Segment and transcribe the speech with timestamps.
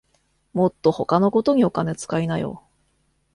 [0.53, 2.63] もっと他のことにお金つかいなよ